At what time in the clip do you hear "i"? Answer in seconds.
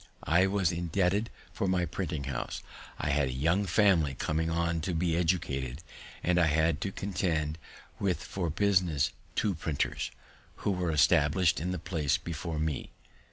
0.25-0.47, 2.97-3.11, 6.39-6.47